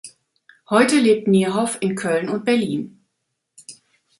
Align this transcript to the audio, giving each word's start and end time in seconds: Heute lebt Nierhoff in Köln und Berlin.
Heute 0.71 0.95
lebt 0.95 1.27
Nierhoff 1.27 1.77
in 1.79 1.93
Köln 1.93 2.27
und 2.29 2.43
Berlin. 2.43 3.05